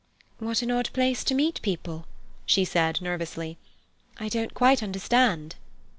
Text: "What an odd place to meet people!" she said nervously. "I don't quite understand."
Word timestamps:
"What 0.39 0.63
an 0.63 0.71
odd 0.71 0.89
place 0.93 1.23
to 1.25 1.35
meet 1.35 1.61
people!" 1.61 2.07
she 2.47 2.65
said 2.65 3.01
nervously. 3.01 3.59
"I 4.19 4.29
don't 4.29 4.55
quite 4.55 4.81
understand." 4.81 5.57